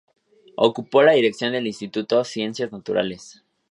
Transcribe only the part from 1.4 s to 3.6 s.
del Instituto de Ciencias Naturales.